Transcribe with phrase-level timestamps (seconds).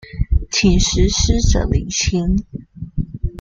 [0.49, 2.43] 請實施者釐清